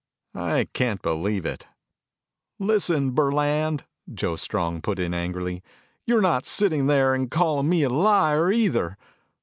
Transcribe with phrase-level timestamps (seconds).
[0.33, 1.67] I can't believe it."
[2.57, 3.81] "Listen, Burland,"
[4.11, 5.61] Joe Strong put in angrily,
[6.07, 8.97] "you're not sitting there and calling me a liar, either.